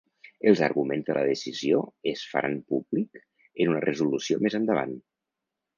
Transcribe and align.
Els 0.51 0.61
arguments 0.67 1.05
de 1.09 1.17
la 1.17 1.25
decisió 1.27 1.83
és 2.13 2.25
faran 2.31 2.59
públic 2.73 3.23
en 3.23 3.75
una 3.77 3.87
resolució 3.89 4.45
més 4.47 4.63
endavant. 4.63 4.99